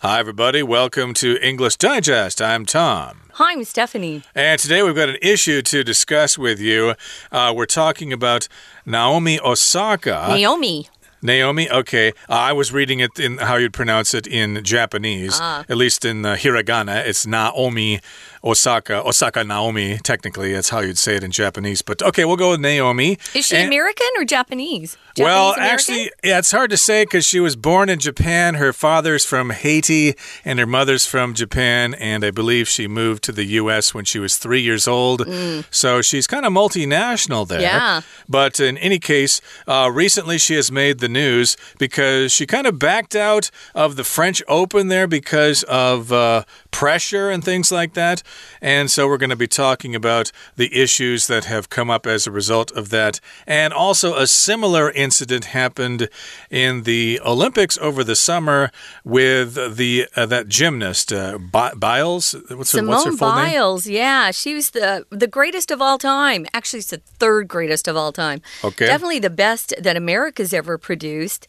[0.00, 0.62] Hi, everybody.
[0.62, 2.40] Welcome to English Digest.
[2.40, 3.22] I'm Tom.
[3.32, 4.22] Hi, I'm Stephanie.
[4.32, 6.94] And today we've got an issue to discuss with you.
[7.32, 8.46] Uh, we're talking about
[8.86, 10.26] Naomi Osaka.
[10.28, 10.88] Naomi.
[11.22, 12.08] Naomi, okay.
[12.28, 15.64] Uh, I was reading it in how you'd pronounce it in Japanese, Ah.
[15.68, 17.04] at least in uh, hiragana.
[17.06, 18.00] It's Naomi
[18.44, 19.98] Osaka, Osaka Naomi.
[19.98, 21.82] Technically, that's how you'd say it in Japanese.
[21.82, 23.18] But okay, we'll go with Naomi.
[23.34, 24.96] Is she And- American or Japanese?
[25.18, 25.74] well, Japanese-American?
[25.74, 28.54] actually, yeah, it's hard to say because she was born in Japan.
[28.54, 30.14] Her father's from Haiti
[30.44, 31.94] and her mother's from Japan.
[31.94, 33.92] And I believe she moved to the U.S.
[33.92, 35.26] when she was three years old.
[35.72, 37.58] So she's kind of multinational there.
[37.58, 37.62] Mm.
[37.62, 38.00] Yeah.
[38.28, 42.78] But in any case, uh, recently she has made the news because she kind of
[42.78, 48.22] backed out of the French Open there because of uh, pressure and things like that.
[48.60, 52.26] And so we're going to be talking about the issues that have come up as
[52.26, 53.20] a result of that.
[53.46, 56.08] And also, a similar incident happened
[56.50, 58.70] in the Olympics over the summer
[59.04, 62.34] with the uh, that gymnast, uh, Bi- Biles.
[62.50, 63.52] What's her, what's her full name?
[63.52, 66.46] Biles, yeah, she was the the greatest of all time.
[66.52, 68.40] Actually, it's the third greatest of all time.
[68.64, 68.86] Okay.
[68.86, 71.46] definitely the best that America's ever produced.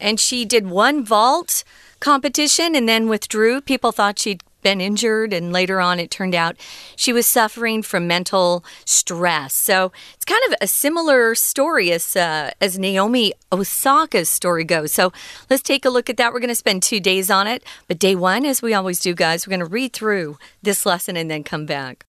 [0.00, 1.64] And she did one vault
[2.00, 3.60] competition and then withdrew.
[3.60, 6.56] People thought she'd been injured, and later on, it turned out
[6.96, 9.54] she was suffering from mental stress.
[9.54, 14.92] So it's kind of a similar story as uh, as Naomi Osaka's story goes.
[14.92, 15.12] So
[15.48, 16.32] let's take a look at that.
[16.32, 19.14] We're going to spend two days on it, but day one, as we always do,
[19.14, 22.04] guys, we're going to read through this lesson and then come back.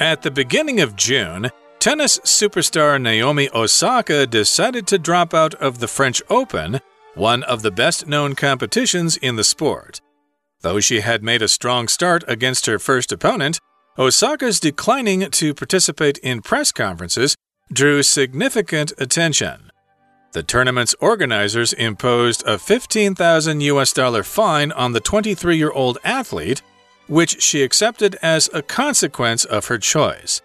[0.00, 1.48] At the beginning of June,
[1.82, 6.78] tennis superstar Naomi Osaka decided to drop out of the French Open,
[7.16, 10.00] one of the best known competitions in the sport.
[10.60, 13.58] Though she had made a strong start against her first opponent,
[13.98, 17.34] Osaka's declining to participate in press conferences
[17.72, 19.72] drew significant attention.
[20.34, 26.62] The tournament's organizers imposed a 15,000 US dollar fine on the 23 year old athlete
[27.08, 30.40] which she accepted as a consequence of her choice.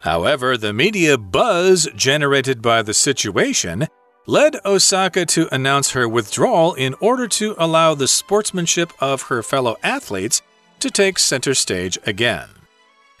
[0.00, 3.88] However, the media buzz generated by the situation
[4.26, 9.76] led Osaka to announce her withdrawal in order to allow the sportsmanship of her fellow
[9.82, 10.42] athletes
[10.80, 12.48] to take center stage again.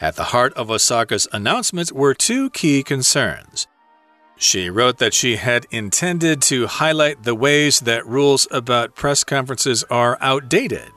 [0.00, 3.66] At the heart of Osaka's announcements were two key concerns.
[4.36, 9.82] She wrote that she had intended to highlight the ways that rules about press conferences
[9.90, 10.92] are outdated.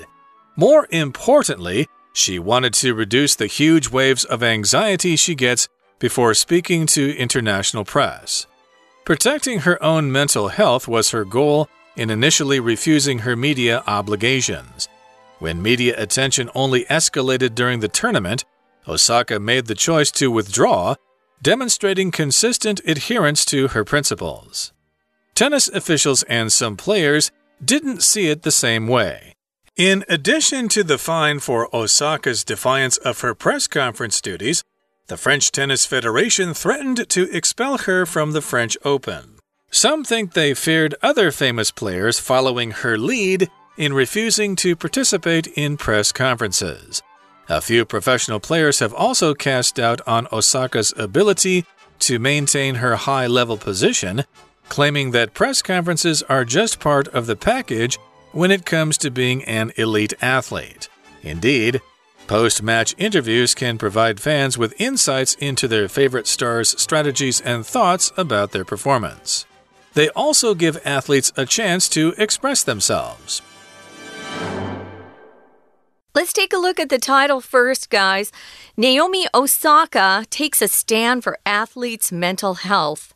[0.56, 5.68] More importantly, she wanted to reduce the huge waves of anxiety she gets
[6.00, 8.48] before speaking to international press.
[9.06, 14.88] Protecting her own mental health was her goal in initially refusing her media obligations.
[15.40, 18.46] When media attention only escalated during the tournament,
[18.88, 20.96] Osaka made the choice to withdraw,
[21.42, 24.72] demonstrating consistent adherence to her principles.
[25.34, 27.32] Tennis officials and some players
[27.64, 29.34] didn't see it the same way.
[29.81, 34.64] In addition to the fine for Osaka's defiance of her press conference duties,
[35.08, 39.40] the French Tennis Federation threatened to expel her from the French Open.
[39.72, 45.78] Some think they feared other famous players following her lead in refusing to participate in
[45.78, 47.02] press conferences.
[47.50, 51.66] A few professional players have also cast doubt on Osaka's ability
[52.02, 54.25] to maintain her high level position,
[54.69, 57.98] claiming that press conferences are just part of the package
[58.31, 60.90] when it comes to being an elite athlete.
[61.24, 61.81] Indeed,
[62.28, 68.12] post match interviews can provide fans with insights into their favorite stars' strategies and thoughts
[68.18, 69.46] about their performance.
[69.94, 73.42] They also give athletes a chance to express themselves.
[76.13, 78.34] Let's take a look at the title first, guys.
[78.75, 83.13] Naomi Osaka takes a stand for athletes' mental health.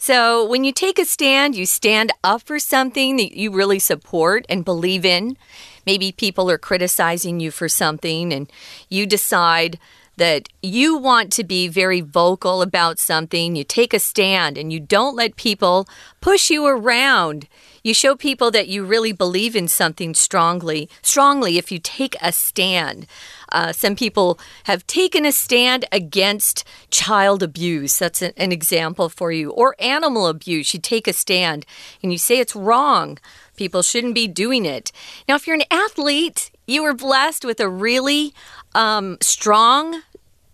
[0.00, 4.46] So, when you take a stand, you stand up for something that you really support
[4.48, 5.36] and believe in.
[5.84, 8.50] Maybe people are criticizing you for something, and
[8.88, 9.76] you decide
[10.16, 13.56] that you want to be very vocal about something.
[13.56, 15.88] You take a stand and you don't let people
[16.20, 17.48] push you around.
[17.88, 22.32] You show people that you really believe in something strongly, strongly if you take a
[22.32, 23.06] stand.
[23.50, 27.98] Uh, some people have taken a stand against child abuse.
[27.98, 29.52] That's an, an example for you.
[29.52, 30.74] Or animal abuse.
[30.74, 31.64] You take a stand
[32.02, 33.16] and you say it's wrong.
[33.56, 34.92] People shouldn't be doing it.
[35.26, 38.34] Now, if you're an athlete, you are blessed with a really
[38.74, 40.02] um, strong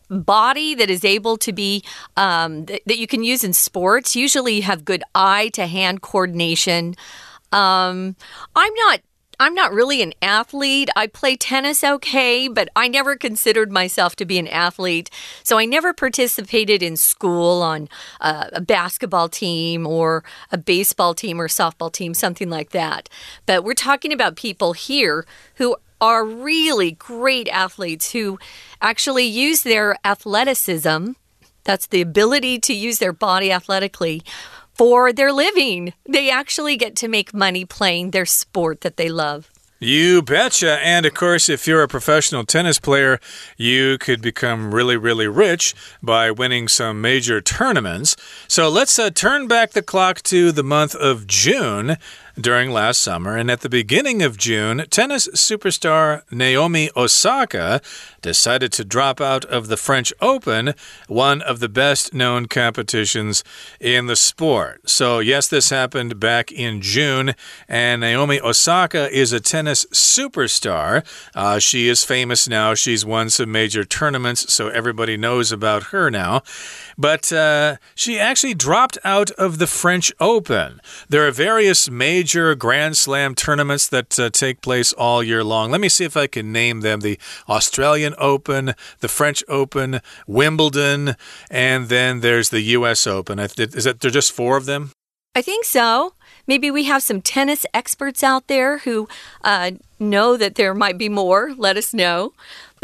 [0.08, 1.82] body that is able to be
[2.16, 4.14] um, th- that you can use in sports.
[4.14, 6.94] Usually, you have good eye to hand coordination.
[7.54, 8.16] Um,
[8.56, 9.00] I'm not
[9.40, 10.88] I'm not really an athlete.
[10.94, 15.10] I play tennis okay, but I never considered myself to be an athlete.
[15.42, 17.88] So I never participated in school on
[18.20, 23.08] a, a basketball team or a baseball team or softball team, something like that.
[23.46, 28.38] But we're talking about people here who are really great athletes who
[28.80, 31.12] actually use their athleticism.
[31.64, 34.22] That's the ability to use their body athletically
[34.74, 35.92] for their living.
[36.08, 39.50] They actually get to make money playing their sport that they love.
[39.80, 40.78] You betcha.
[40.82, 43.20] And of course, if you're a professional tennis player,
[43.58, 48.16] you could become really, really rich by winning some major tournaments.
[48.48, 51.98] So let's uh, turn back the clock to the month of June
[52.40, 53.36] during last summer.
[53.36, 57.80] And at the beginning of June, tennis superstar Naomi Osaka
[58.22, 60.74] decided to drop out of the French Open,
[61.06, 63.44] one of the best known competitions
[63.80, 64.88] in the sport.
[64.88, 67.34] So, yes, this happened back in June,
[67.68, 71.04] and Naomi Osaka is a tennis superstar.
[71.34, 72.74] Uh, she is famous now.
[72.74, 76.42] She's won some major tournaments, so everybody knows about her now.
[76.96, 80.80] But uh, she actually dropped out of the French Open.
[81.08, 85.70] There are various major Grand Slam tournaments that uh, take place all year long.
[85.70, 87.18] Let me see if I can name them the
[87.48, 91.16] Australian Open, the French Open, Wimbledon,
[91.50, 93.06] and then there's the U.S.
[93.06, 93.38] Open.
[93.38, 94.92] Is that there are just four of them?
[95.34, 96.14] I think so.
[96.46, 99.08] Maybe we have some tennis experts out there who
[99.42, 101.54] uh, know that there might be more.
[101.56, 102.34] Let us know.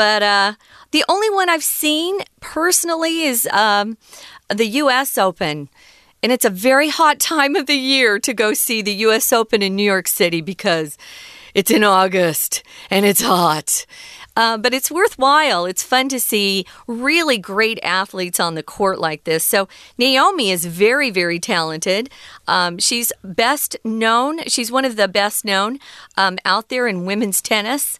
[0.01, 0.55] But uh,
[0.93, 3.99] the only one I've seen personally is um,
[4.49, 5.19] the U.S.
[5.19, 5.69] Open.
[6.23, 9.31] And it's a very hot time of the year to go see the U.S.
[9.31, 10.97] Open in New York City because
[11.53, 13.85] it's in August and it's hot.
[14.35, 15.67] Uh, but it's worthwhile.
[15.67, 19.45] It's fun to see really great athletes on the court like this.
[19.45, 19.69] So,
[19.99, 22.09] Naomi is very, very talented.
[22.49, 25.79] Um, she's best known, she's one of the best known
[26.17, 27.99] um, out there in women's tennis.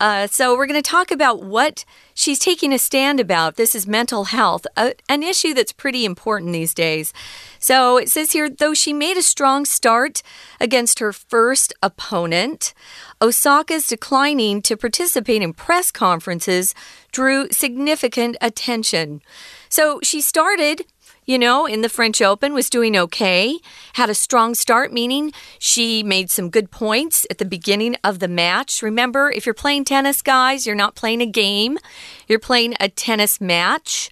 [0.00, 3.56] Uh, so, we're going to talk about what she's taking a stand about.
[3.56, 7.12] This is mental health, a, an issue that's pretty important these days.
[7.58, 10.22] So, it says here though she made a strong start
[10.58, 12.72] against her first opponent,
[13.20, 16.74] Osaka's declining to participate in press conferences
[17.12, 19.20] drew significant attention.
[19.68, 20.86] So, she started
[21.30, 23.56] you know, in the French Open, was doing okay,
[23.92, 28.26] had a strong start, meaning she made some good points at the beginning of the
[28.26, 28.82] match.
[28.82, 31.78] Remember, if you're playing tennis, guys, you're not playing a game,
[32.26, 34.10] you're playing a tennis match.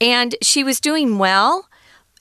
[0.00, 1.68] And she was doing well.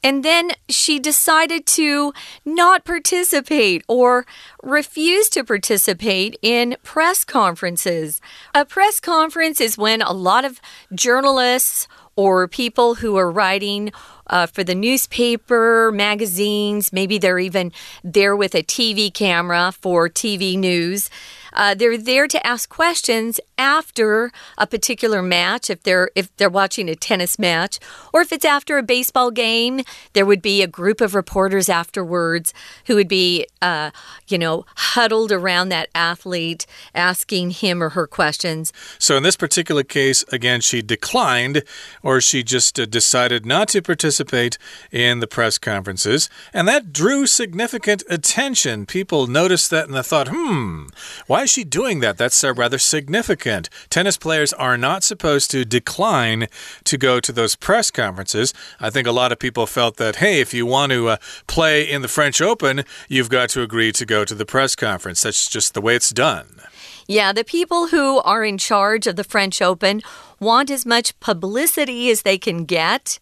[0.03, 2.11] And then she decided to
[2.43, 4.25] not participate or
[4.63, 8.19] refuse to participate in press conferences.
[8.55, 10.59] A press conference is when a lot of
[10.95, 13.91] journalists or people who are writing
[14.27, 16.93] uh, for the newspaper, magazines.
[16.93, 17.71] Maybe they're even
[18.03, 21.09] there with a TV camera for TV news.
[21.53, 26.89] Uh, they're there to ask questions after a particular match, if they're if they're watching
[26.89, 27.79] a tennis match,
[28.13, 29.81] or if it's after a baseball game.
[30.13, 32.53] There would be a group of reporters afterwards
[32.87, 33.91] who would be, uh,
[34.27, 36.65] you know, huddled around that athlete,
[36.95, 38.73] asking him or her questions.
[38.99, 41.63] So in this particular case, again, she declined,
[42.01, 44.57] or she just uh, decided not to participate
[44.91, 48.85] in the press conferences, and that drew significant attention.
[48.85, 50.87] People noticed that and they thought, hmm,
[51.27, 52.19] why why is she doing that?
[52.19, 53.67] That's uh, rather significant.
[53.89, 56.45] Tennis players are not supposed to decline
[56.83, 58.53] to go to those press conferences.
[58.79, 61.17] I think a lot of people felt that, hey, if you want to uh,
[61.47, 65.23] play in the French Open, you've got to agree to go to the press conference.
[65.23, 66.61] That's just the way it's done.
[67.07, 70.03] Yeah, the people who are in charge of the French Open
[70.39, 73.17] want as much publicity as they can get.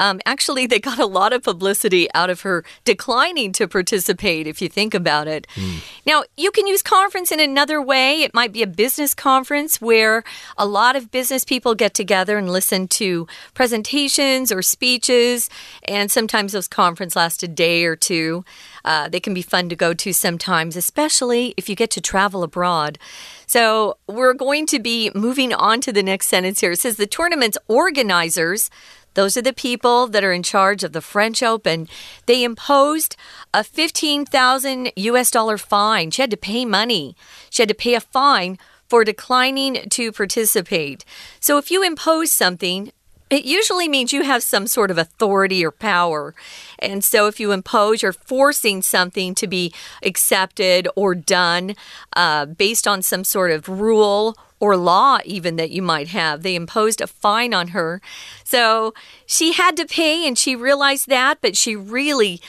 [0.00, 4.60] Um, actually, they got a lot of publicity out of her declining to participate, if
[4.60, 5.46] you think about it.
[5.54, 5.82] Mm.
[6.06, 8.22] Now, you can use conference in another way.
[8.22, 10.24] It might be a business conference where
[10.56, 15.48] a lot of business people get together and listen to presentations or speeches.
[15.84, 18.44] And sometimes those conferences last a day or two.
[18.84, 22.42] Uh, they can be fun to go to sometimes, especially if you get to travel
[22.42, 22.98] abroad.
[23.46, 26.72] So, we're going to be moving on to the next sentence here.
[26.72, 28.70] It says the tournament's organizers
[29.14, 31.88] those are the people that are in charge of the French Open.
[32.26, 33.16] They imposed
[33.52, 36.10] a 15,000 US dollar fine.
[36.10, 37.16] She had to pay money.
[37.50, 38.58] She had to pay a fine
[38.88, 41.04] for declining to participate.
[41.40, 42.92] So if you impose something,
[43.34, 46.34] it usually means you have some sort of authority or power.
[46.78, 49.72] And so, if you impose, you're forcing something to be
[50.02, 51.74] accepted or done
[52.14, 56.42] uh, based on some sort of rule or law, even that you might have.
[56.42, 58.00] They imposed a fine on her.
[58.44, 58.94] So
[59.26, 62.40] she had to pay, and she realized that, but she really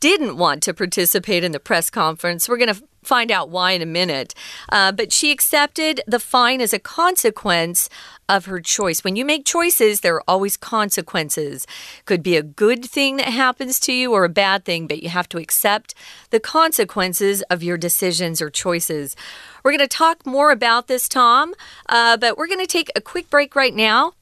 [0.00, 2.48] didn't want to participate in the press conference.
[2.48, 4.34] We're going to find out why in a minute.
[4.68, 7.88] Uh, but she accepted the fine as a consequence
[8.28, 9.04] of her choice.
[9.04, 11.66] When you make choices, there are always consequences.
[12.04, 15.08] Could be a good thing that happens to you or a bad thing, but you
[15.08, 15.94] have to accept
[16.30, 19.16] the consequences of your decisions or choices.
[19.62, 21.54] We're going to talk more about this, Tom,
[21.88, 24.12] uh, but we're going to take a quick break right now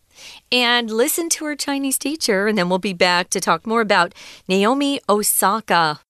[0.53, 4.14] and listen to our Chinese teacher, and then we'll be back to talk more about
[4.49, 6.00] Naomi Osaka.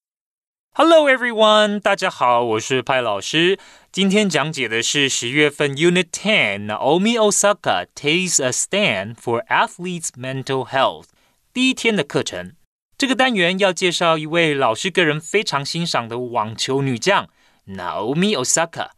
[0.77, 3.61] Hello everyone，大家好，我是派老师。
[3.93, 11.05] 今天讲解的是十月份 Unit Ten Naomi Osaka takes a stand for athletes' mental health
[11.53, 12.57] 第一天的课程。
[12.99, 17.29] 这个单元要介绍一位老师个人非常欣赏的网球女将
[17.69, 18.89] Naomi Osaka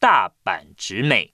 [0.00, 1.32] 大阪直美。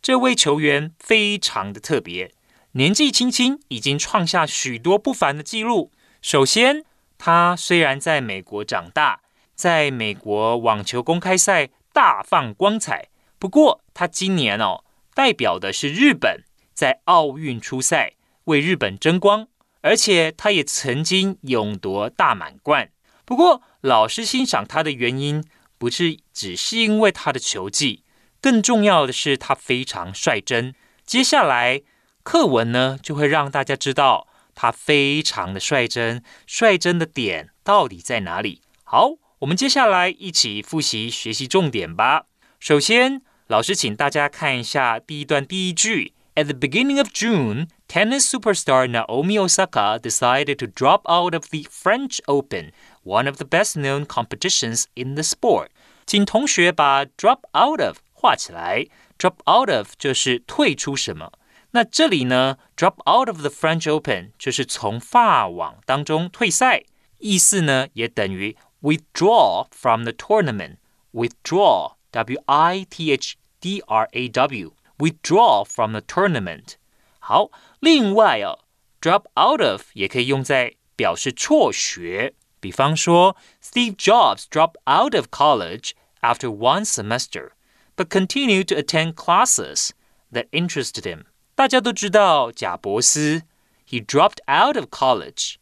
[0.00, 2.32] 这位球员非常的特别，
[2.72, 5.92] 年纪轻轻已经创下许多不凡的纪录。
[6.22, 6.86] 首先，
[7.18, 9.20] 她虽然在美国长大。
[9.54, 13.08] 在美国网球公开赛大放光彩。
[13.38, 14.84] 不过，他今年哦，
[15.14, 16.42] 代表的是日本，
[16.72, 19.46] 在奥运出赛，为日本争光。
[19.82, 22.90] 而且，他也曾经勇夺大满贯。
[23.26, 25.44] 不过，老师欣赏他的原因，
[25.76, 28.02] 不是只是因为他的球技，
[28.40, 30.74] 更重要的是他非常率真。
[31.04, 31.82] 接下来
[32.22, 38.62] 课文呢，就会让大家知道他非常的率真，率真的点到底在哪里。
[38.82, 39.16] 好。
[39.44, 42.24] 我们接下来一起复习学习重点吧。
[42.58, 46.14] 首先，老师请大家看一下第一段第一句。
[46.34, 52.20] At the beginning of June, tennis superstar Naomi Osaka decided to drop out of the French
[52.24, 52.72] Open,
[53.02, 55.68] one of the best-known competitions in the sport.
[56.06, 58.86] 请同学把 drop out of 画起来。
[59.18, 61.30] drop out of 就是退出什么。
[61.72, 66.84] 那这里呢，drop out of the French Open 就是从法网当中退赛，
[67.18, 70.77] 意思呢也等于 withdraw from the tournament.
[71.11, 76.75] Withdraw, W I T H D R A W, withdraw from the tournament.
[77.19, 78.59] 好，另外哦，
[79.01, 82.33] drop out of 也可以用在表示辍学。
[82.59, 85.91] 比方说，Steve Jobs dropped out of college
[86.21, 87.51] after one semester,
[87.95, 89.91] but continued to attend classes
[90.31, 91.23] that interested him.
[91.55, 93.43] 大家都知道贾伯斯，
[93.87, 95.55] he dropped out of college.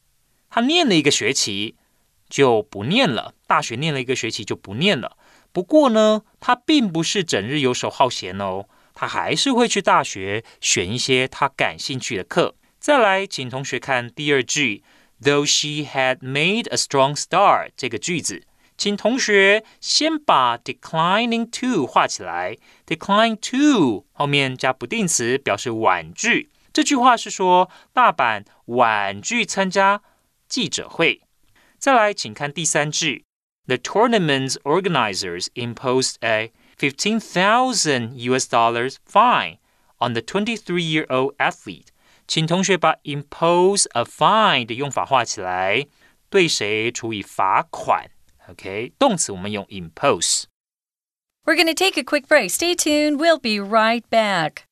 [0.50, 1.76] 他念了一个学期，
[2.33, 5.19] 就不念了，大学念了一个学期就不念了。
[5.53, 12.55] 不过呢，他并不是整日游手好闲哦，他还是会去大学选一些他感兴趣的课。
[12.81, 14.83] 再来，请同学看第二句
[15.21, 18.47] ，Though she had made a strong start 这个句子，
[18.79, 26.49] 请同学先把 declining to 画起来，decline to 后面加不定词表示婉拒。
[26.73, 30.01] 这句话是说大阪婉拒参加
[30.49, 31.21] 记者会。
[31.82, 33.26] 再来，请看第三句。
[33.68, 39.58] The tournament's organizers imposed a 15,000 US dollars fine
[40.00, 41.88] on the 23-year-old athlete.
[42.28, 45.88] 请同学把 impose a fine 的用法画起来，
[46.30, 48.10] 对谁处以罚款？
[48.50, 52.50] OK，动词我们用 impose。We're going to take a quick break.
[52.50, 53.18] Stay tuned.
[53.18, 54.64] We'll be right back.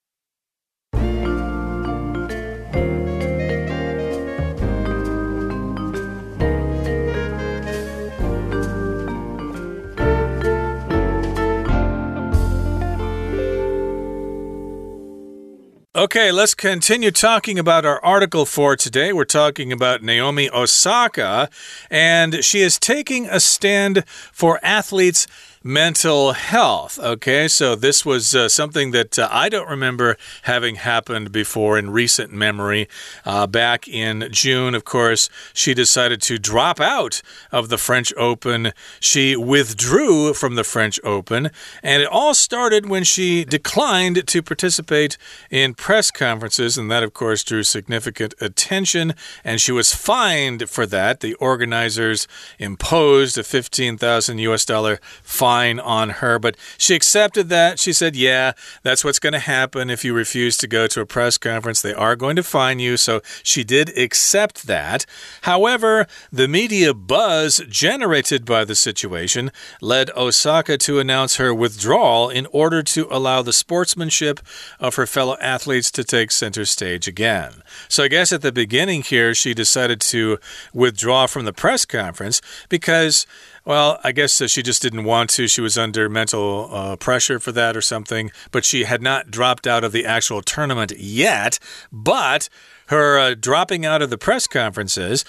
[16.01, 19.13] Okay, let's continue talking about our article for today.
[19.13, 21.51] We're talking about Naomi Osaka,
[21.91, 25.27] and she is taking a stand for athletes
[25.63, 26.99] mental health.
[26.99, 31.91] Okay, so this was uh, something that uh, I don't remember having happened before in
[31.91, 32.89] recent memory.
[33.27, 37.21] Uh, back in June, of course, she decided to drop out
[37.53, 38.73] of the French Open.
[39.01, 41.51] She withdrew from the French Open,
[41.83, 45.19] and it all started when she declined to participate
[45.51, 49.13] in press conferences, and that, of course, drew significant attention,
[49.45, 51.21] and she was fined for that.
[51.21, 52.27] The organizers
[52.59, 57.79] imposed a 15,000 US dollar fine on her, but she accepted that.
[57.79, 58.53] She said, Yeah,
[58.83, 61.83] that's what's going to happen if you refuse to go to a press conference.
[61.83, 62.97] They are going to fine you.
[62.97, 65.07] So she did accept that.
[65.43, 72.47] However, the media buzz generated by the situation led Osaka to announce her withdrawal in
[72.53, 74.41] order to allow the sportsmanship
[74.79, 77.63] of her fellow athletes to take center stage again.
[77.89, 80.39] So I guess at the beginning here, she decided to
[80.73, 83.27] withdraw from the press conference because
[83.65, 85.47] well, I guess she just didn't want to.
[85.47, 89.67] She was under mental uh, pressure for that or something, but she had not dropped
[89.67, 91.59] out of the actual tournament yet.
[91.93, 92.49] But
[92.91, 95.25] her uh, dropping out of the press conferences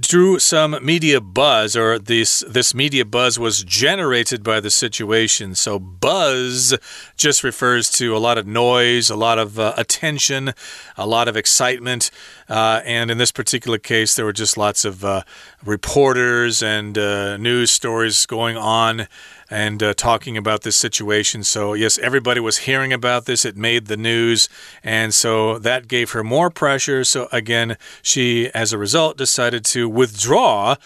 [0.00, 5.54] drew some media buzz, or this this media buzz was generated by the situation.
[5.54, 6.74] So buzz
[7.18, 10.54] just refers to a lot of noise, a lot of uh, attention,
[10.96, 12.10] a lot of excitement,
[12.48, 15.22] uh, and in this particular case, there were just lots of uh,
[15.64, 19.06] reporters and uh, news stories going on
[19.50, 21.44] and uh, talking about this situation.
[21.44, 23.44] So, yes, everybody was hearing about this.
[23.44, 24.48] It made the news.
[24.82, 27.04] And so that gave her more pressure.
[27.04, 30.76] So, again, she, as a result, decided to withdraw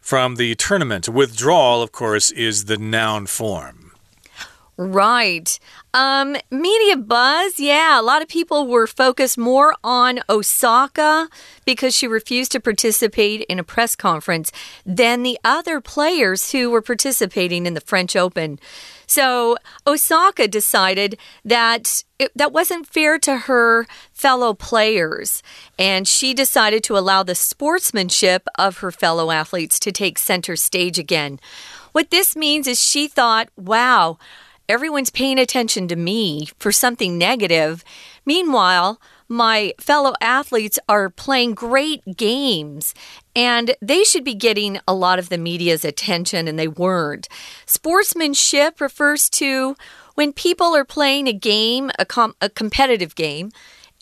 [0.00, 1.08] from the tournament.
[1.08, 3.83] Withdrawal, of course, is the noun form.
[4.76, 5.58] Right.
[5.92, 11.28] Um, media buzz, yeah, a lot of people were focused more on Osaka
[11.64, 14.50] because she refused to participate in a press conference
[14.84, 18.58] than the other players who were participating in the French Open.
[19.06, 25.40] So Osaka decided that it, that wasn't fair to her fellow players,
[25.78, 30.98] and she decided to allow the sportsmanship of her fellow athletes to take center stage
[30.98, 31.38] again.
[31.92, 34.18] What this means is she thought, wow,
[34.68, 37.84] everyone's paying attention to me for something negative.
[38.24, 42.94] Meanwhile, my fellow athletes are playing great games
[43.34, 47.28] and they should be getting a lot of the media's attention, and they weren't.
[47.66, 49.74] Sportsmanship refers to
[50.14, 53.50] when people are playing a game, a, com a competitive game,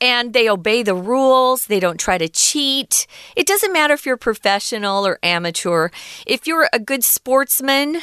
[0.01, 1.67] and they obey the rules.
[1.67, 3.07] They don't try to cheat.
[3.37, 5.89] It doesn't matter if you're professional or amateur.
[6.27, 8.03] If you're a good sportsman,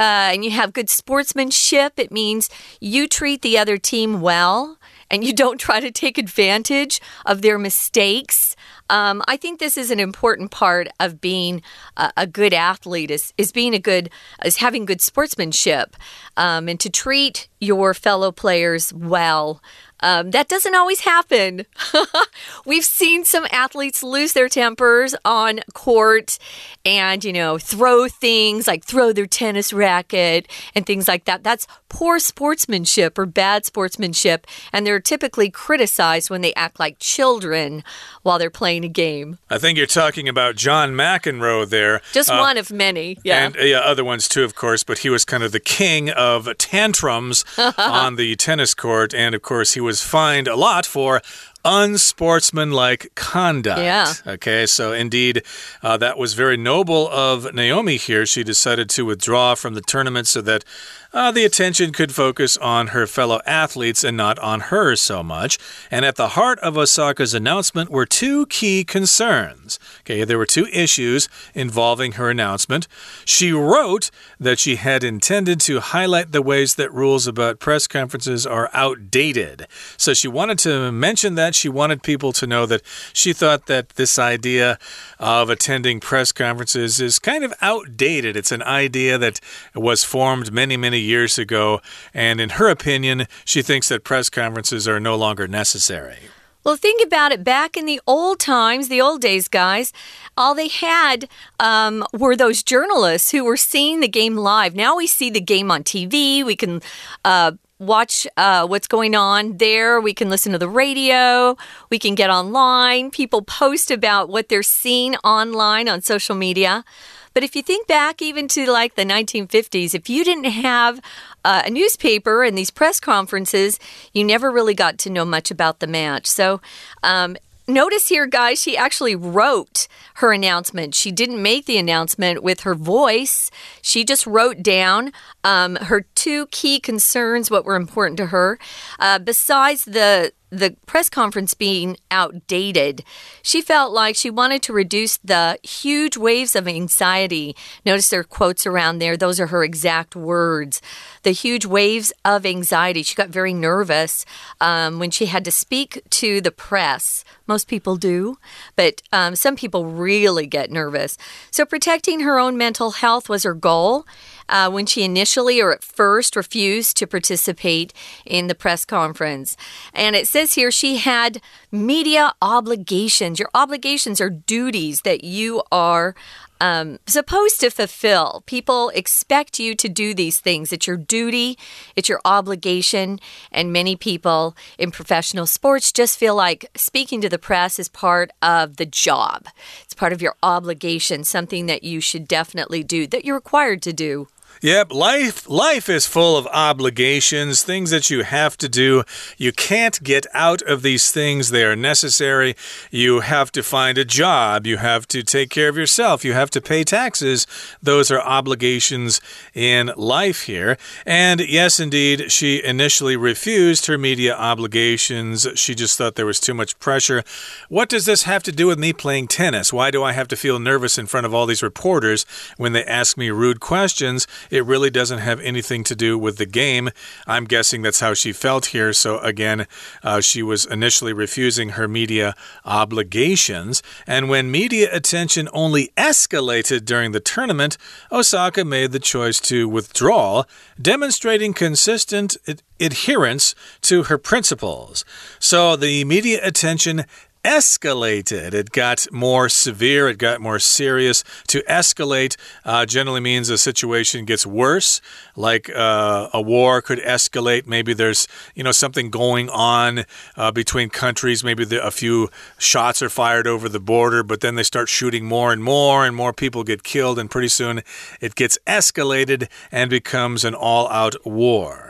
[0.00, 2.48] uh, and you have good sportsmanship, it means
[2.80, 4.78] you treat the other team well
[5.10, 8.56] and you don't try to take advantage of their mistakes.
[8.88, 11.60] Um, I think this is an important part of being
[11.98, 14.08] a, a, good athlete is, is being a good
[14.42, 15.96] is having good sportsmanship
[16.36, 19.60] um, and to treat your fellow players well.
[20.02, 21.66] Um, that doesn't always happen.
[22.64, 26.38] We've seen some athletes lose their tempers on court
[26.84, 31.42] and, you know, throw things like throw their tennis racket and things like that.
[31.42, 34.46] That's poor sportsmanship or bad sportsmanship.
[34.72, 37.82] And they're typically criticized when they act like children
[38.22, 39.38] while they're playing a game.
[39.50, 42.00] I think you're talking about John McEnroe there.
[42.12, 43.18] Just uh, one of many.
[43.24, 43.46] Yeah.
[43.46, 44.84] And uh, yeah, other ones too, of course.
[44.84, 47.44] But he was kind of the king of tantrums
[47.76, 49.14] on the tennis court.
[49.14, 51.20] And of course, he was was fined a lot for
[51.64, 53.80] unsportsmanlike conduct.
[53.80, 54.12] Yeah.
[54.24, 55.42] Okay, so indeed,
[55.82, 58.24] uh, that was very noble of Naomi here.
[58.24, 60.64] She decided to withdraw from the tournament so that
[61.12, 65.58] uh, the attention could focus on her fellow athletes and not on her so much.
[65.90, 69.78] And at the heart of Osaka's announcement were two key concerns.
[70.00, 72.86] Okay, there were two issues involving her announcement.
[73.24, 78.46] She wrote that she had intended to highlight the ways that rules about press conferences
[78.46, 79.66] are outdated.
[79.96, 81.54] So she wanted to mention that.
[81.54, 84.78] She wanted people to know that she thought that this idea
[85.18, 88.36] of attending press conferences is kind of outdated.
[88.36, 89.40] It's an idea that
[89.74, 91.80] was formed many, many years ago,
[92.14, 96.18] and in her opinion, she thinks that press conferences are no longer necessary.
[96.62, 97.42] Well, think about it.
[97.42, 99.94] Back in the old times, the old days, guys,
[100.36, 101.26] all they had
[101.58, 104.74] um, were those journalists who were seeing the game live.
[104.74, 106.44] Now we see the game on TV.
[106.44, 106.82] We can
[107.24, 110.02] uh, watch uh, what's going on there.
[110.02, 111.56] We can listen to the radio.
[111.88, 113.10] We can get online.
[113.10, 116.84] People post about what they're seeing online on social media.
[117.32, 121.00] But if you think back even to like the 1950s, if you didn't have
[121.44, 123.78] uh, a newspaper and these press conferences,
[124.12, 126.26] you never really got to know much about the match.
[126.26, 126.60] So,
[127.02, 127.36] um,
[127.70, 130.92] Notice here, guys, she actually wrote her announcement.
[130.94, 133.48] She didn't make the announcement with her voice.
[133.80, 135.12] She just wrote down
[135.44, 138.58] um, her two key concerns, what were important to her.
[138.98, 143.04] Uh, besides the the press conference being outdated,
[143.42, 147.56] she felt like she wanted to reduce the huge waves of anxiety.
[147.86, 149.16] Notice there are quotes around there.
[149.16, 150.82] Those are her exact words.
[151.22, 153.02] The huge waves of anxiety.
[153.02, 154.26] She got very nervous
[154.60, 157.24] um, when she had to speak to the press.
[157.46, 158.38] Most people do,
[158.76, 161.16] but um, some people really get nervous.
[161.50, 164.06] So, protecting her own mental health was her goal
[164.50, 167.94] uh, when she initially or at first refused to participate
[168.26, 169.56] in the press conference.
[169.94, 171.40] And it says here she had
[171.72, 173.38] media obligations.
[173.38, 176.14] Your obligations are duties that you are
[176.60, 178.42] um, supposed to fulfill.
[178.44, 180.72] People expect you to do these things.
[180.72, 181.58] It's your duty,
[181.96, 183.18] it's your obligation.
[183.50, 188.30] And many people in professional sports just feel like speaking to the press is part
[188.42, 189.46] of the job,
[189.82, 193.92] it's part of your obligation, something that you should definitely do, that you're required to
[193.92, 194.28] do.
[194.62, 199.04] Yep, life life is full of obligations, things that you have to do.
[199.38, 201.48] You can't get out of these things.
[201.48, 202.54] They are necessary.
[202.90, 206.50] You have to find a job, you have to take care of yourself, you have
[206.50, 207.46] to pay taxes.
[207.82, 209.22] Those are obligations
[209.54, 210.76] in life here.
[211.06, 215.46] And yes, indeed, she initially refused her media obligations.
[215.54, 217.24] She just thought there was too much pressure.
[217.70, 219.72] What does this have to do with me playing tennis?
[219.72, 222.26] Why do I have to feel nervous in front of all these reporters
[222.58, 224.26] when they ask me rude questions?
[224.50, 226.90] It really doesn't have anything to do with the game.
[227.26, 228.92] I'm guessing that's how she felt here.
[228.92, 229.66] So, again,
[230.02, 233.82] uh, she was initially refusing her media obligations.
[234.06, 237.76] And when media attention only escalated during the tournament,
[238.10, 240.44] Osaka made the choice to withdraw,
[240.80, 242.36] demonstrating consistent
[242.78, 245.04] adherence to her principles.
[245.38, 247.04] So, the media attention
[247.44, 248.54] escalated.
[248.54, 251.24] It got more severe, it got more serious.
[251.48, 255.00] To escalate uh, generally means a situation gets worse,
[255.36, 257.66] like uh, a war could escalate.
[257.66, 260.04] Maybe there's, you know, something going on
[260.36, 261.42] uh, between countries.
[261.42, 265.24] Maybe the, a few shots are fired over the border, but then they start shooting
[265.24, 267.82] more and more, and more people get killed, and pretty soon
[268.20, 271.89] it gets escalated and becomes an all out war.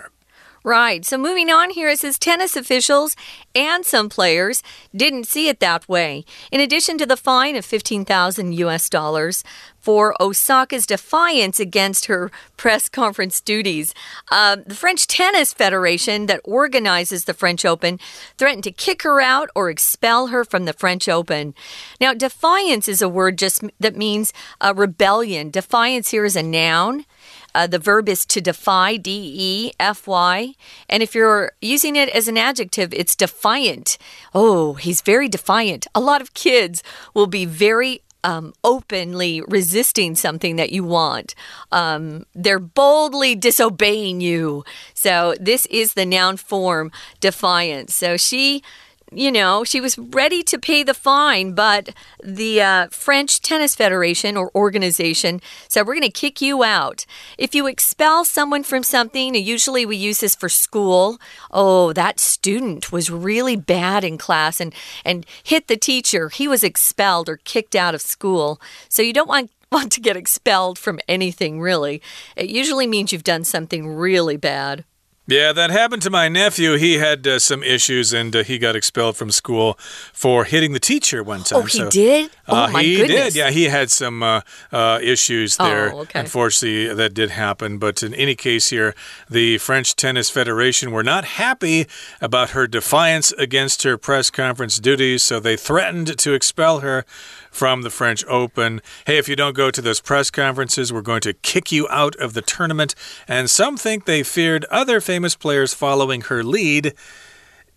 [0.63, 1.07] Right.
[1.07, 3.17] So moving on here, it says tennis officials
[3.55, 4.63] and some players
[4.95, 6.27] didn't see it that way.
[6.53, 9.43] In addition to the fine of 15,000 US dollars
[9.81, 13.95] for Osaka's defiance against her press conference duties,
[14.31, 17.99] uh, the French Tennis Federation that organizes the French Open
[18.37, 21.55] threatened to kick her out or expel her from the French Open.
[22.03, 25.49] Now, defiance is a word just that means a rebellion.
[25.51, 27.07] Defiance here is a noun.
[27.55, 30.55] Uh, the verb is to defy, D E F Y.
[30.89, 33.99] And if you're using it as an adjective, it's defiant.
[34.35, 35.87] Oh, he's very defiant.
[35.95, 36.83] A lot of kids
[37.15, 41.35] will be very um, openly resisting something that you want.
[41.73, 44.65] Um, they're boldly disobeying you.
[44.95, 47.95] So, this is the noun form defiance.
[47.95, 48.63] So, she
[49.13, 51.91] you know, she was ready to pay the fine, but
[52.23, 57.07] the uh, French Tennis Federation or organization said, We're going to kick you out.
[57.37, 61.19] If you expel someone from something, usually we use this for school.
[61.51, 66.29] Oh, that student was really bad in class and, and hit the teacher.
[66.29, 68.61] He was expelled or kicked out of school.
[68.89, 72.03] So you don't want want to get expelled from anything, really.
[72.37, 74.85] It usually means you've done something really bad.
[75.31, 76.75] Yeah, that happened to my nephew.
[76.75, 79.75] He had uh, some issues and uh, he got expelled from school
[80.13, 81.61] for hitting the teacher one time.
[81.61, 82.31] Oh, he so, did?
[82.49, 83.35] Oh, uh, my he goodness.
[83.35, 83.39] did.
[83.39, 84.41] Yeah, he had some uh,
[84.73, 85.93] uh, issues there.
[85.93, 86.19] Oh, okay.
[86.21, 87.79] Unfortunately, that did happen.
[87.79, 88.95] But in any case, here,
[89.29, 91.87] the French Tennis Federation were not happy
[92.21, 97.05] about her defiance against her press conference duties, so they threatened to expel her
[97.51, 98.81] from the French Open.
[99.07, 102.17] Hey, if you don't go to those press conferences, we're going to kick you out
[102.17, 102.95] of the tournament.
[103.27, 106.95] And some think they feared other famous players following her lead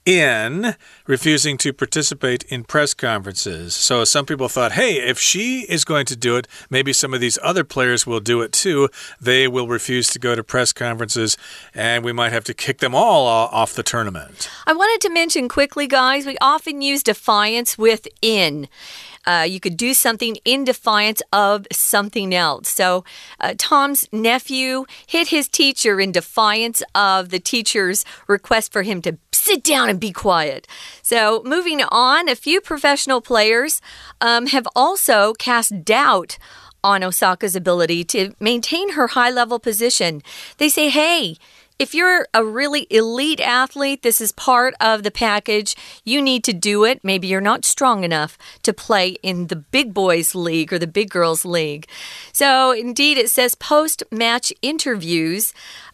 [0.06, 0.76] in
[1.08, 3.74] refusing to participate in press conferences.
[3.74, 7.22] So some people thought, hey, if she is going to do it, maybe some of
[7.22, 8.90] these other players will do it too.
[9.20, 11.38] They will refuse to go to press conferences,
[11.74, 14.50] and we might have to kick them all off the tournament.
[14.68, 18.68] I wanted to mention quickly, guys, we often use defiance with in.
[19.26, 22.70] Uh, you could do something in defiance of something else.
[22.70, 23.06] So,
[23.40, 29.18] uh, Tom's nephew hit his teacher in defiance of the teacher's request for him to
[29.44, 30.68] sit down and be quiet.
[31.02, 33.82] So, moving on, a few professional players
[34.22, 36.38] um, have also cast doubt
[36.84, 40.22] on Osaka's ability to maintain her high level position.
[40.58, 41.38] They say, hey,
[41.80, 45.76] if you're a really elite athlete, this is part of the package.
[46.06, 47.04] You need to do it.
[47.04, 51.10] Maybe you're not strong enough to play in the big boys league or the big
[51.10, 51.88] girls league.
[52.32, 55.54] So, indeed, it says post match interviews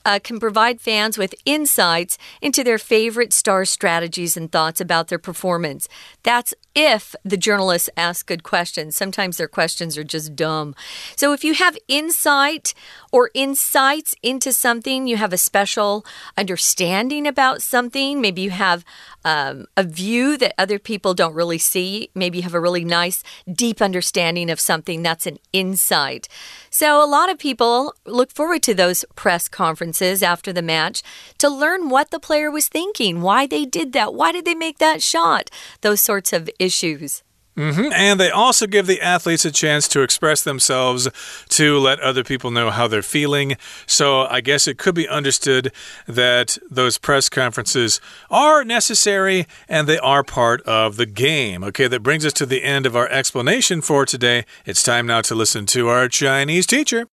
[0.09, 5.19] uh, can provide fans with insights into their favorite star strategies and thoughts about their
[5.19, 5.87] performance.
[6.23, 8.95] That's if the journalists ask good questions.
[8.95, 10.73] Sometimes their questions are just dumb.
[11.15, 12.73] So if you have insight
[13.11, 16.05] or insights into something, you have a special
[16.37, 18.83] understanding about something, maybe you have
[19.25, 23.23] um, a view that other people don't really see, maybe you have a really nice,
[23.51, 26.27] deep understanding of something, that's an insight.
[26.69, 31.03] So a lot of people look forward to those press conferences after the match
[31.37, 34.77] to learn what the player was thinking, why they did that, why did they make
[34.77, 35.49] that shot,
[35.81, 37.23] those sorts of issues.
[37.59, 37.91] Mm -hmm.
[37.93, 41.09] And they also give the athletes a chance to express themselves
[41.49, 43.57] to let other people know how they're feeling.
[43.85, 44.05] So
[44.37, 45.71] I guess it could be understood
[46.07, 51.67] that those press conferences are necessary and they are part of the game.
[51.67, 54.45] Okay, that brings us to the end of our explanation for today.
[54.65, 57.05] It's time now to listen to our Chinese teacher.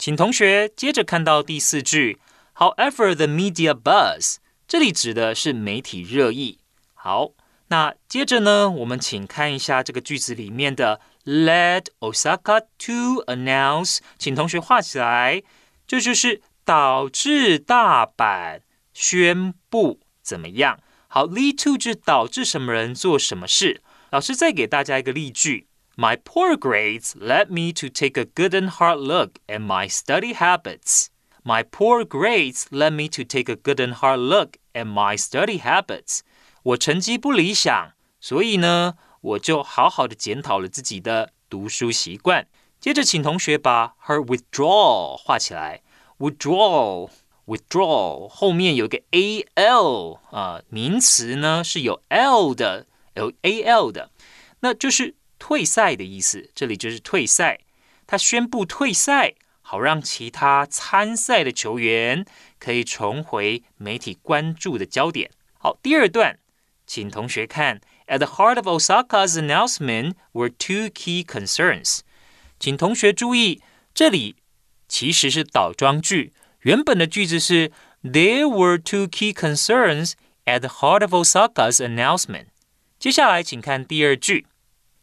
[0.00, 2.18] 请同学接着看到第四句
[2.56, 4.36] ，However, the media buzz，
[4.66, 6.60] 这里指的是媒体热议。
[6.94, 7.32] 好，
[7.68, 15.42] 那接着呢，我们请看一下这个句子里面的 led Osaka to announce，请同学画起来，
[15.86, 18.60] 这就是导致大阪
[18.94, 20.80] 宣布怎么样。
[21.08, 23.82] 好，lead to 就导致什么人做什么事。
[24.08, 25.66] 老师再给大家一个例句。
[25.99, 31.07] My poor grades led me to take a good and hard look at my study habits.
[31.41, 35.61] My poor grades led me to take a good and hard look at my study
[35.61, 36.19] habits.
[36.63, 42.47] 我成绩不理想，所以呢，我就好好的检讨了自己的读书习惯。
[42.81, 45.81] 接着，请同学把 her withdrawal 画起来。
[46.17, 47.09] withdrawal
[47.45, 54.11] withdrawal 后面有个 a l 啊，名词呢是有 l 的，有 a l 的，
[54.59, 55.15] 那就是。
[55.40, 57.58] 退赛的意思，这里就是退赛。
[58.06, 62.24] 他宣布退赛，好让其他参赛的球员
[62.58, 65.30] 可以重回媒体关注的焦点。
[65.58, 66.38] 好，第二段，
[66.86, 72.00] 请同学看：At the heart of Osaka's announcement were two key concerns。
[72.58, 73.62] 请同学注意，
[73.94, 74.36] 这里
[74.88, 77.72] 其实是倒装句，原本的句子是
[78.02, 80.12] There were two key concerns
[80.44, 82.46] at the heart of Osaka's announcement。
[82.98, 84.46] 接下来，请看第二句。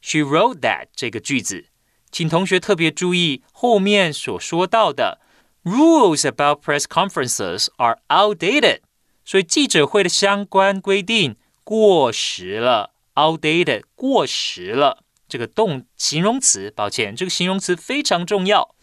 [0.07, 1.67] She wrote that 这个句子，
[2.11, 5.21] 请同学特别注意后面所说到的
[5.65, 8.81] rules about press conferences are outdated，
[9.25, 15.05] 所以记者会的相关规定过时了，outdated 过时了。
[15.29, 18.75] 这个动形容词，抱歉，这个形容词非常重要。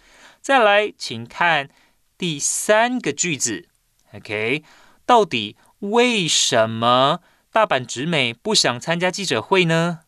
[0.41, 1.69] 再来，请看
[2.17, 3.67] 第三个句子，
[4.13, 4.63] OK，
[5.05, 7.19] 到底为什么
[7.51, 9.99] 大阪直美不想参加记者会呢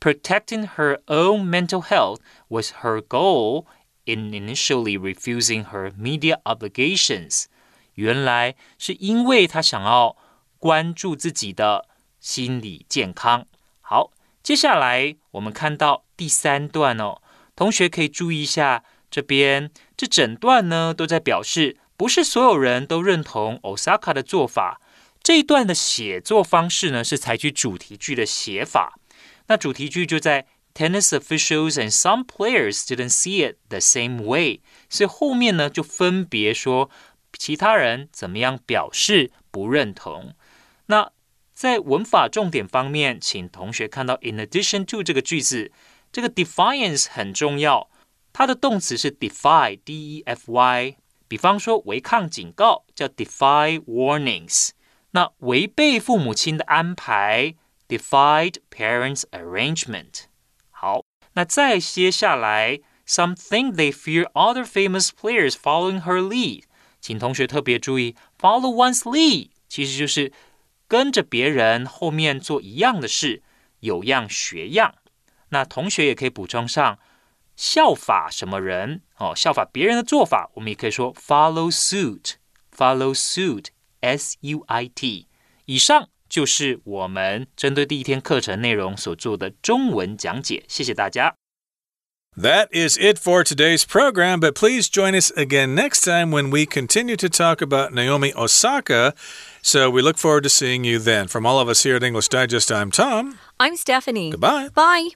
[0.00, 3.64] ？Protecting her own mental health was her goal
[4.04, 7.46] in initially refusing her media obligations.
[7.94, 10.16] 原来是因为她想要
[10.58, 11.86] 关注自己的
[12.20, 13.46] 心理健康。
[13.80, 14.10] 好，
[14.42, 17.22] 接下来我们看到第三段哦，
[17.56, 24.80] 同学可以注意一下这边，这整段呢都在表示不是所有人都认同 Osaka 的做法。
[25.22, 28.98] 这一段的写作方式呢是采取主题句的写法。
[29.48, 36.90] 那主题句就在 tennis officials and some players didn't see it the same way，所以后面呢就分别说
[37.38, 40.34] 其他人怎么样表示不认同。
[40.86, 41.12] 那
[41.52, 45.70] 在文法重点方面，请同学看到 in addition to 这个句子，
[46.10, 47.88] 这个 defiance 很重要，
[48.32, 50.96] 它的动词是 defy，d e f y。
[51.28, 54.70] 比方说违抗警告叫 defy warnings，
[55.12, 57.54] 那违背父母亲的安排。
[57.88, 60.24] defied parents' arrangement。
[60.70, 66.64] 好，那再接下来，some think they fear other famous players following her lead。
[67.00, 70.32] 请同学特别注意，follow one's lead 其实就是
[70.88, 73.42] 跟着别人后面做一样的事，
[73.80, 74.94] 有样学样。
[75.50, 76.98] 那同学也可以补充上
[77.56, 85.28] 效法什么人哦，效法别人的做法，我们也可以说 follow suit，follow suit，s u i t。
[85.66, 90.64] 以上 就是我们针对第一天课程内容所做的中文讲解。
[90.68, 91.34] 谢谢大家。
[92.36, 97.16] That is it for today's program, but please join us again next time when we continue
[97.16, 99.14] to talk about Naomi Osaka.
[99.62, 101.28] So we look forward to seeing you then.
[101.28, 103.38] From all of us here at English Digest, I'm Tom.
[103.60, 104.30] I'm Stephanie.
[104.32, 104.70] Goodbye.
[104.74, 105.10] Bye.